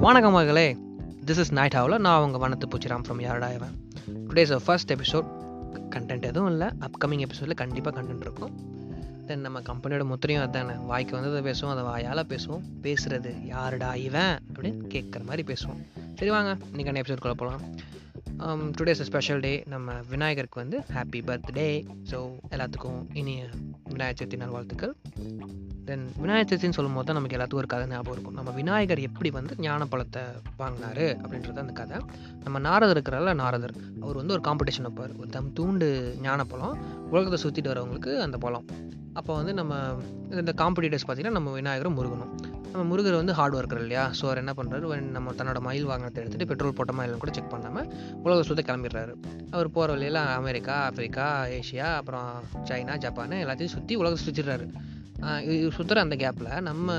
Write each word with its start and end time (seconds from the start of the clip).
வணக்கம் 0.00 0.32
மகளே. 0.32 0.76
This 1.26 1.38
is 1.38 1.52
night 1.52 1.74
ஹாவில் 1.74 1.98
நான் 1.98 2.18
அவங்க 2.18 2.48
வனத்து 2.48 2.68
பூச்சிராம் 2.70 3.02
ஃப்ரம் 3.08 3.22
யாரடாயவன் 3.22 3.74
டுடேஸ் 4.28 4.58
ஃபர்ஸ்ட் 4.64 4.92
எபிசோட் 4.92 5.24
கண்டென்ட் 5.90 6.22
எதுவும் 6.22 6.50
இல்லை. 6.50 6.66
அப்கமிங் 6.66 7.18
எபிசோடில் 7.18 7.54
கண்டிப்பாக 7.54 8.02
கண்டென்ட் 8.02 8.20
இருக்கும். 8.20 8.52
தென் 9.26 9.40
நம்ம 9.40 9.60
கம்பெனியோட 9.60 10.04
முத்திரையும் 10.04 10.40
அதானே. 10.40 10.72
வாய்க்கு 10.72 11.20
வந்ததை 11.20 11.52
பேசுவோம் 11.52 11.70
அதை 11.70 11.84
வாயால் 11.84 12.26
பேசுவோம். 12.26 12.62
பேசுகிறது 12.82 13.46
யாருடா 13.46 13.94
இவன் 13.94 14.38
அப்படின்னு 14.52 14.80
கேட்குற 14.88 15.24
மாதிரி 15.24 15.52
பேசுவோம். 15.52 15.82
சரி 16.14 16.30
வாங்க 16.30 16.56
இன்றைக்கான 16.72 17.02
எபிசோட் 17.04 17.20
போகலாம் 17.20 17.60
டுடேஸ் 18.46 19.02
ஸ்பெஷல் 19.02 19.40
டே 19.40 19.52
நம்ம 19.68 19.92
விநாயகருக்கு 20.08 20.60
வந்து 20.60 20.78
ஹாப்பி 20.94 21.20
பர்த்டே 21.28 21.86
ஸோ 22.10 22.18
எல்லாத்துக்கும் 22.50 23.00
இனிய 23.12 23.48
விநாயகர் 23.88 24.18
சதுர்த்தி 24.18 24.36
நல்வாழ்த்துக்கள் 24.36 24.94
தென் 25.88 26.04
விநாயகர் 26.16 26.48
சதுர்த்தின்னு 26.48 26.76
சொல்லும் 26.78 26.94
போது 26.94 27.06
தான் 27.06 27.16
நமக்கு 27.16 27.36
எல்லாத்துக்கும் 27.36 27.62
ஒரு 27.62 27.66
கதை 27.66 27.86
ஞாபகம் 27.86 28.12
இருக்கும். 28.12 28.34
நம்ம 28.34 28.50
விநாயகர் 28.50 28.98
எப்படி 28.98 29.30
வந்து 29.30 29.54
ஞான 29.58 29.86
பழத்தை 29.86 30.22
வாங்கினாரு 30.58 31.06
அப்படின்றது 31.22 31.62
அந்த 31.64 31.72
கதை. 31.72 31.98
நம்ம 32.44 32.58
நாரதர் 32.58 32.96
இருக்கிறால 32.96 33.34
நாரதர். 33.34 33.74
அவர் 34.00 34.16
வந்து 34.16 34.32
ஒரு 34.32 34.42
காம்படிஷன் 34.48 34.86
வைப்பார். 34.88 35.14
ஒரு 35.18 35.28
தம் 35.28 35.52
தூண்டு 35.60 35.88
ஞானப்பழம். 36.20 36.76
உலகத்தை 37.10 37.38
சுற்றிட்டு 37.44 37.72
வரவங்களுக்கு 37.72 38.14
அந்த 38.18 38.38
பழம். 38.38 38.66
அப்போ 39.18 39.32
வந்து 39.38 39.52
நம்ம 39.60 39.74
இந்த 40.42 40.52
காம்படிட்டர்ஸ் 40.62 41.06
பார்த்தீங்கன்னா 41.08 41.38
நம்ம 41.38 41.52
விநாயகரும் 41.58 41.96
முருகனும். 41.98 42.32
நம்ம 42.72 42.82
முருகர் 42.90 43.16
வந்து 43.20 43.34
ஹார்ட் 43.38 43.56
ஒர்க்கர் 43.58 43.80
இல்லையா? 43.84 44.02
ஸோ 44.18 44.24
அவர் 44.28 44.40
என்ன 44.42 44.52
பண்ணுறாரு 44.58 45.00
நம்ம 45.16 45.32
தன்னோட 45.38 45.60
மயில் 45.66 45.88
வாகனத்தை 45.90 46.20
எடுத்துகிட்டு 46.22 46.48
பெட்ரோல் 46.50 46.76
போட்ட 46.78 46.92
மயிலும் 46.98 47.22
கூட 47.22 47.32
செக் 47.36 47.52
பண்ணாமல் 47.54 47.88
உலக 48.26 48.42
சுத்த 48.48 48.64
கிளம்பிடுறாரு. 48.68 49.14
அவர் 49.54 49.74
போகிற 49.76 49.88
வழியில் 49.96 50.20
அமெரிக்கா 50.40 50.74
ஆப்பிரிக்கா 50.88 51.26
ஏஷியா 51.58 51.88
அப்புறம் 52.00 52.30
சைனா 52.70 52.96
ஜப்பான் 53.06 53.36
எல்லாத்தையும் 53.44 53.74
சுற்றி 53.76 53.96
உலகத்தை 54.02 54.24
சுற்றிடுறாரு 54.28 54.68
சுற்றுற 55.78 55.98
அந்த 56.06 56.18
கேப்பில் 56.24 56.52
நம்ம 56.68 56.98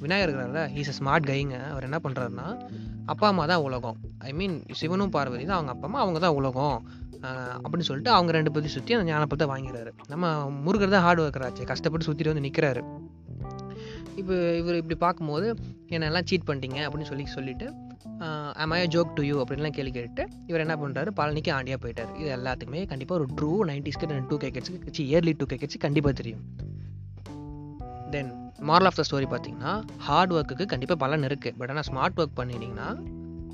விநாயகர் 0.00 0.28
இருக்கிறார 0.28 0.68
ஹீஸ் 0.76 0.90
அ 0.92 0.94
ஸ்மார்ட் 0.98 1.28
கைங்க 1.30 1.68
அவர் 1.72 1.82
என்ன 1.82 2.00
பண்ணுறாருன்னா 2.04 2.58
அப்பா 3.06 3.28
அம்மா 3.28 3.46
தான் 3.46 3.62
உலகம். 3.66 3.96
ஐ 4.18 4.32
மீன் 4.32 4.62
சிவனும் 4.72 5.10
பார்வதி 5.10 5.44
தான் 5.44 5.56
அவங்க 5.56 5.72
அப்பா 5.72 5.86
அம்மா 5.86 6.00
அவங்க 6.00 6.18
தான் 6.18 6.34
உலகம். 6.34 7.04
அப்படின்னு 7.62 7.80
சொல்லிட்டு 7.80 8.10
அவங்க 8.10 8.32
ரெண்டு 8.32 8.52
பற்றி 8.52 8.68
சுற்றி 8.68 8.94
அந்த 8.94 9.12
ஞானப்பத்தை 9.12 9.46
வாங்கிறாரு 9.48 9.92
நம்ம 10.08 10.50
முருகர் 10.50 10.88
தான் 10.88 11.02
ஹார்ட் 11.02 11.20
ஒர்க்கர் 11.20 11.42
ஆச்சு 11.42 11.64
கஷ்டப்பட்டு 11.64 12.12
சுற்றிட்டு 12.12 12.32
வந்து 12.34 12.48
நிற்கிறாரு 12.48 12.82
இப்போ 14.14 14.56
இவர் 14.56 14.76
இப்படி 14.76 14.94
பார்க்கும்போது 14.94 15.56
என்னெல்லாம் 15.88 16.24
சீட் 16.24 16.46
பண்ணிட்டீங்க 16.46 16.78
அப்படின்னு 16.86 17.02
சொல்லி 17.02 17.24
சொல்லிட்டு 17.24 17.72
I 18.54 18.66
I 18.70 18.86
joke 18.86 19.12
to 19.14 19.22
you 19.22 19.44
அப்படின்லாம் 19.44 19.70
கேள்வி 19.70 19.90
கேட்டு 19.90 20.28
இவர் 20.46 20.60
என்ன 20.60 20.76
பண்ணுறாரு 20.76 21.10
பழனிக்கு 21.16 21.52
ஆண்டியாக 21.52 21.80
போயிட்டார். 21.82 22.16
இது 22.18 22.36
எல்லாத்துக்குமே 22.36 22.86
கண்டிப்பாக 22.86 23.20
ஒரு 23.20 23.28
ட்ரூ 23.40 23.70
நைன்டிஸ்க்கு 23.70 24.26
டூ 24.28 24.36
கே 24.36 24.50
இயர்லி 25.04 25.34
டூ 25.36 25.44
கேக்கெட்ஸ் 25.44 25.78
கண்டிப்பாக 25.78 26.14
தெரியும். 26.14 26.44
Then 28.10 28.45
moral 28.58 28.84
of 28.84 28.94
the 28.94 29.04
story 29.10 29.26
பார்த்தீங்கன்னா 29.30 29.82
ஹார்ட் 29.96 30.32
ஒர்க்குக்கு 30.32 30.64
கண்டிப்பாக 30.64 30.98
பலன் 31.04 31.22
இருக்குது 31.22 31.56
பட் 31.58 31.70
ஆனால் 31.70 31.86
ஸ்மார்ட் 31.88 32.18
ஒர்க் 32.20 32.38
பண்ணிட்டீங்கன்னா 32.40 32.88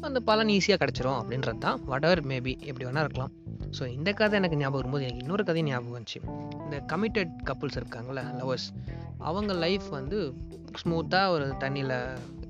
அந்த 0.01 0.21
பலன் 0.21 0.49
ஈஸியாக 0.49 0.79
கிடச்சிரும் 0.83 1.19
அப்படின்றது 1.21 1.59
தான் 1.59 1.81
வட் 1.85 2.05
எவர் 2.05 2.27
மேபி 2.27 2.53
எப்படி 2.69 2.85
வேணால் 2.85 3.05
இருக்கலாம். 3.05 3.33
ஸோ 3.79 3.87
இந்த 3.87 4.13
கதை 4.13 4.39
எனக்கு 4.39 4.57
ஞாபகம் 4.57 4.79
வரும்போது 4.81 5.05
எனக்கு 5.05 5.25
இன்னொரு 5.25 5.45
கதையும் 5.45 5.71
ஞாபகம் 5.71 5.97
வந்துச்சு. 5.97 6.21
இந்த 6.65 6.77
கமிட்டட் 6.93 7.33
கப்புள்ஸ் 7.51 7.79
இருக்காங்களே 7.81 8.25
லவர்ஸ் 8.41 8.67
அவங்க 9.19 9.53
லைஃப் 9.53 9.89
வந்து 9.89 10.35
ஸ்மூத்தாக 10.81 11.35
ஒரு 11.35 11.47
தண்ணியில் 11.63 11.97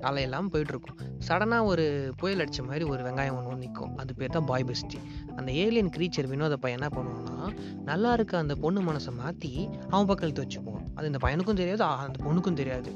அலையெல்லாம் 0.09 0.47
போயிட்டுருக்கும். 0.53 0.99
சடனாக 1.27 1.63
ஒரு 1.63 2.13
புயல் 2.17 2.39
அடித்த 2.39 2.63
மாதிரி 2.63 2.85
ஒரு 2.85 3.03
வெங்காயம் 3.03 3.35
ஒன்று 3.37 3.55
நிற்கும் 3.55 3.97
அது 3.97 4.15
பேர் 4.15 4.29
தான் 4.29 4.45
பாய் 4.45 4.65
பெஸ்டி 4.69 4.99
அந்த 5.35 5.51
ஏலியன் 5.51 5.91
க்ரீச்சர் 5.97 6.29
வினோத 6.31 6.55
பையன் 6.55 6.79
என்ன 6.79 6.89
பண்ணுவோம்னா 6.97 7.49
நல்லா 7.83 8.13
இருக்க 8.13 8.37
அந்த 8.37 8.55
பொண்ணு 8.55 8.81
மனசை 8.81 9.13
மாற்றி 9.21 9.69
அவன் 9.89 10.05
பக்கம் 10.05 10.27
இழுத்து 10.29 10.45
வச்சுக்குவான். 10.45 10.85
அது 10.95 11.05
இந்த 11.05 11.21
பையனுக்கும் 11.27 11.59
தெரியாது 11.61 11.83
அந்த 11.83 12.19
பொண்ணுக்கும் 12.25 12.59
தெரியாது. 12.61 12.91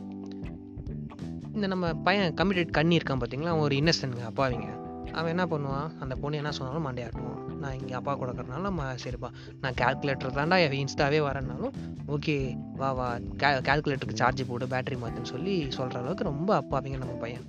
இந்த 1.53 1.67
நம்ம 1.67 1.93
பையன் 1.93 2.33
கமிட்டட் 2.33 2.77
கண்ணி 2.79 2.97
இருக்கான் 2.97 3.21
பார்த்தீங்களா 3.21 3.53
அவன் 3.53 3.65
ஒரு 3.67 3.75
இன்னசென்ட்ங்க 3.75 4.25
அப்பாவிங்க. 4.31 4.76
அவன் 5.13 5.31
என்ன 5.37 5.45
பண்ணுவான்? 5.45 5.89
அந்த 5.99 6.15
பொண்ணு 6.15 6.37
என்ன 6.37 6.51
சொன்னாலும் 6.51 6.85
மண்டையாட்டுவான் 6.87 7.43
நான் 7.61 7.77
இங்கே 7.79 7.93
அப்பா 7.93 8.19
கொடுக்கறனால 8.19 8.61
நம்ம 8.61 8.83
சரிப்பா. 9.03 9.29
நான் 9.61 9.77
கேல்குலேட்டர் 9.81 10.35
தாண்டா 10.37 10.57
இன்ஸ்டாவே 10.81 11.19
வரேன்னாலும் 11.27 11.73
ஓகே 12.07 12.57
வா 12.75 12.91
வா. 12.91 13.07
கே 13.41 13.47
கேல்குலேட்டருக்கு 13.47 14.21
சார்ஜ் 14.21 14.43
போட்டு 14.49 14.65
பேட்டரி 14.65 14.97
மாற்றுன்னு 15.03 15.33
சொல்லி 15.33 15.71
சொல்கிற 15.77 15.99
அளவுக்கு 15.99 16.23
ரொம்ப 16.23 16.63
அப்பாவிங்க 16.63 16.97
நம்ம 16.97 17.13
பையன். 17.13 17.45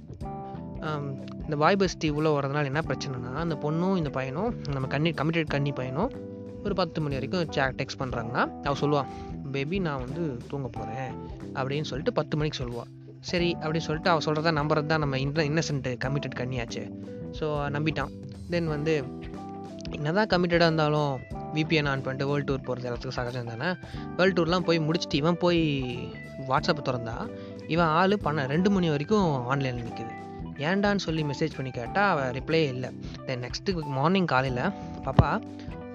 இந்த 1.44 1.56
பாய் 1.56 1.76
பஸ்டி 1.76 2.08
உள்ளே 2.08 2.30
வரதுனால 2.30 2.64
என்ன 2.64 2.82
பிரச்சனைனா 2.88 3.32
அந்த 3.34 3.58
பொண்ணும் 3.62 3.96
இந்த 3.96 4.10
பையனும் 4.10 4.60
நம்ம 4.68 4.88
கண்ணி 4.88 5.10
கமிட்டட் 5.10 5.46
கண்ணி 5.46 5.72
பையனும் 5.72 6.12
ஒரு 6.64 6.74
பத்து 6.74 7.00
மணி 7.00 7.14
வரைக்கும் 7.14 7.50
சே 7.50 7.62
டெக்ஸ்ட் 7.62 8.00
பண்ணுறாங்கன்னா 8.02 8.42
அவள் 8.64 8.80
சொல்லுவான் 8.80 9.10
பேபி 9.52 9.78
நான் 9.78 10.02
வந்து 10.04 10.36
தூங்க 10.48 10.68
போகிறேன் 10.68 11.12
அப்படின்னு 11.54 11.82
சொல்லிட்டு 11.82 12.12
பத்து 12.12 12.36
மணிக்கு 12.36 12.64
சொல்லுவாள் 12.64 12.90
சரி 13.20 13.56
அப்படின்னு 13.60 13.86
சொல்லிட்டு 13.86 14.10
அவள் 14.10 14.24
சொல்கிறதா 14.26 14.50
நம்புறது 14.60 14.86
தான் 14.86 14.98
நம்ம 14.98 15.18
இன்ன 15.18 15.44
இன்னசென்ட் 15.44 15.88
கமிட்டட் 16.04 16.36
கண்ணியாச்சு. 16.40 16.82
ஸோ 17.38 17.46
நம்பிட்டான். 17.76 18.12
தென் 18.50 18.68
வந்து 18.74 18.94
என்னதான் 19.90 20.30
கமிட்டடாக 20.32 20.68
இருந்தாலும் 20.70 21.12
விபிஎன் 21.54 21.88
ஆன் 21.90 22.02
பண்ணிட்டு 22.02 22.28
வேர்ல்டு 22.30 22.48
டூர் 22.48 22.64
போகிறது 22.64 22.86
எல்லாத்துக்கும் 22.88 23.18
சகஜம் 23.18 23.50
தானே? 23.52 23.68
வேர்ல்டு 24.16 24.36
டூர்லாம் 24.38 24.66
போய் 24.68 24.78
முடிச்சுட்டு 24.78 25.20
இவன் 25.22 25.38
போய் 25.44 25.60
வாட்ஸ்அப்பை 26.48 26.82
திறந்தா 26.88 27.14
இவன் 27.74 27.86
ஆள் 27.86 28.14
பண்ண 28.18 28.46
ரெண்டு 28.46 28.70
மணி 28.70 28.88
வரைக்கும் 28.88 29.46
ஆன்லைனில் 29.46 29.86
நிற்குது 29.88 30.14
ஏன்டான்னு 30.68 31.04
சொல்லி 31.06 31.22
மெசேஜ் 31.22 31.56
பண்ணி 31.56 31.70
கேட்டால் 31.70 32.10
அவள் 32.12 32.30
ரிப்ளே 32.38 32.60
இல்லை. 32.74 32.90
தென் 33.26 33.42
நெக்ஸ்ட்டு 33.44 33.74
மார்னிங் 33.98 34.30
காலையில் 34.32 34.64
பாப்பா 35.06 35.28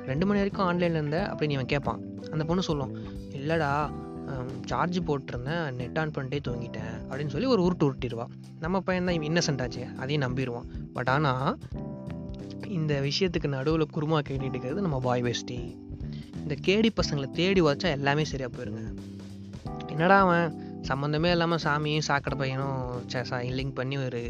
ரெண்டு 0.05 0.25
மணி 0.25 0.41
வரைக்கும் 0.41 0.65
ஆன்லைனில் 0.65 0.99
இருந்த? 0.99 1.19
அப்படின்னு 1.31 1.57
இவன் 1.57 1.71
கேட்பான் 1.73 2.01
அந்த 2.31 2.43
பொண்ணு 2.43 2.63
சொல்லும் 2.69 2.93
இல்லைடா 3.39 3.71
சார்ஜ் 4.65 4.99
போட்டிருந்தேன் 5.07 5.65
நெட் 5.79 5.97
ஆன் 6.01 6.13
பண்ணிட்டே 6.15 6.39
தூங்கிட்டேன் 6.47 6.93
அப்படின்னு 7.09 7.33
சொல்லி 7.35 7.47
ஒரு 7.53 7.61
உருட்டு 7.65 7.87
உருட்டிடுவான் 7.87 8.33
நம்ம 8.59 8.81
பையன் 8.87 9.07
தான் 9.09 9.27
இன்னசென்ட் 9.29 9.61
ஆச்சு 9.61 9.83
அதையும் 9.97 10.25
நம்பிடுவான். 10.25 10.67
பட் 10.93 11.09
ஆனால் 11.09 11.57
இந்த 12.79 12.93
விஷயத்துக்கு 13.07 13.47
நடுவில் 13.47 13.93
குருமா 13.95 14.19
கேட்டுட்டு 14.27 14.53
இருக்கிறது 14.55 14.85
நம்ம 14.85 14.99
பாய் 14.99 15.23
பெஸ்டி 15.23 15.59
இந்த 16.41 16.55
கேடி 16.67 16.89
பசங்களை 16.99 17.27
தேடி 17.31 17.61
வச்சா 17.61 17.89
எல்லாமே 17.97 18.23
சரியாக 18.31 18.51
போயிருங்க. 18.55 18.83
என்னடா 19.87 20.17
அவன்? 20.19 20.47
சம்மந்தமே 20.89 21.31
இல்லாமல் 21.31 21.63
சாமியும் 21.63 22.07
சாக்கடை 22.09 22.37
பையனும் 22.37 23.05
லிங்க் 23.59 23.77
பண்ணி 23.79 23.97
ஒரு 23.97 24.21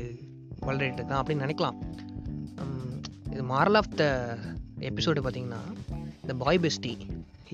வளரிட்டு 0.67 0.99
இருக்கான் 0.99 1.21
அப்படின்னு 1.21 1.45
நினைக்கலாம். 1.45 1.77
இது 3.31 3.43
மாரல் 3.43 3.77
ஆஃப் 3.79 3.95
த 3.95 4.05
எபிசோடு 4.89 5.21
பார்த்தீங்கன்னா 5.25 5.61
இந்த 6.21 6.33
பாய் 6.41 6.59
பெஸ்டி 6.63 6.93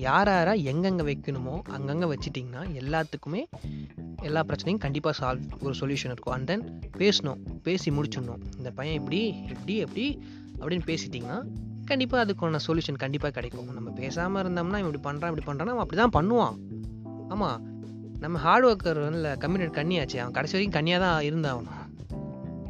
யார் 0.08 0.30
யாராக 0.34 0.56
எங்கெங்கே 0.70 1.04
வைக்கணுமோ 1.08 1.54
அங்கங்கே 1.76 2.06
வச்சிட்டிங்கன்னா 2.12 2.62
எல்லாத்துக்குமே 2.80 3.42
எல்லா 4.22 4.40
பிரச்சனையும் 4.50 4.84
கண்டிப்பாக 4.84 5.14
சால்வ் 5.20 5.46
ஒரு 5.60 5.74
சொல்யூஷன் 5.80 6.12
இருக்கும். 6.14 6.34
அண்ட் 6.36 6.48
தென் 6.50 6.64
பேசணும் 6.98 7.40
பேசி 7.62 7.90
முடிச்சிடணும். 7.90 8.42
இந்த 8.56 8.70
பையன் 8.78 8.96
இப்படி 8.98 9.20
இப்படி 9.54 9.76
எப்படி 9.86 10.06
அப்படின்னு 10.60 10.86
பேசிட்டிங்கன்னா 10.90 11.38
கண்டிப்பாக 11.84 12.22
அதுக்கான 12.24 12.58
சொல்யூஷன் 12.66 13.02
கண்டிப்பாக 13.04 13.34
கிடைக்கும். 13.34 13.72
நம்ம 13.78 13.90
பேசாமல் 13.90 14.42
இருந்தோம்னா 14.42 14.78
இப்படி 14.84 15.00
பண்ணுறான் 15.06 15.30
இப்படி 15.32 15.46
பண்ணுறான் 15.46 15.74
அவன் 15.74 15.84
அப்படி 15.84 16.00
தான் 16.02 16.16
பண்ணுவான். 16.18 16.56
ஆமாம் 17.28 17.60
நம்ம 18.24 18.38
ஹார்ட் 18.38 18.66
ஒர்க்கர் 18.70 19.00
இல்லை 19.12 19.30
கம்யூனிட் 19.44 19.76
கண்ணியாச்சு. 19.78 20.18
அவன் 20.24 20.36
கடைசி 20.38 20.54
வரைக்கும் 20.56 20.76
கண்ணியாக 20.78 21.00
தான் 21.06 21.22
இருந்தான். 21.22 21.64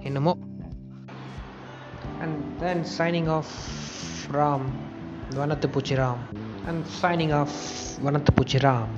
என்னமோ. 0.02 0.34
And 2.20 2.38
then 2.58 2.84
signing 2.98 3.30
off 3.38 3.52
from 4.20 4.66
வனத்து 5.34 5.66
பூச்சி 5.68 5.94
ராம் 5.94 6.22
அண்ட் 6.66 6.84
சைனிங் 7.02 7.32
ஆஃப் 7.32 7.56
வனத்து 8.02 8.32
பூச்சி 8.32 8.58
ராம் 8.58 8.92